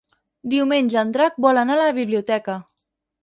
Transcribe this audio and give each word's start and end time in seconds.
Diumenge 0.53 0.97
en 1.01 1.11
Drac 1.17 1.37
vol 1.45 1.61
anar 1.63 1.77
a 1.77 1.81
la 1.91 1.97
biblioteca. 1.99 2.57